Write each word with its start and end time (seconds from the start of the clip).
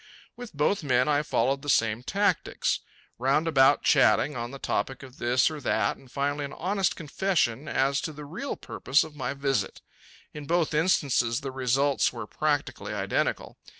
With 0.35 0.53
both 0.57 0.81
men 0.81 1.07
I 1.07 1.21
followed 1.21 1.61
the 1.61 1.69
same 1.69 2.01
tactics 2.01 2.79
roundabout 3.19 3.83
chatting 3.83 4.35
on 4.35 4.49
the 4.49 4.57
topic 4.57 5.03
of 5.03 5.19
this 5.19 5.51
or 5.51 5.61
that, 5.61 5.95
and 5.95 6.11
finally 6.11 6.43
an 6.43 6.53
honest 6.53 6.95
confession 6.95 7.67
as 7.67 8.01
to 8.01 8.11
the 8.11 8.25
real 8.25 8.55
purpose 8.55 9.03
of 9.03 9.15
my 9.15 9.35
visit. 9.35 9.83
In 10.33 10.47
both 10.47 10.73
instances 10.73 11.41
the 11.41 11.51
results 11.51 12.11
were 12.11 12.25
practically 12.25 12.95
identical. 12.95 13.59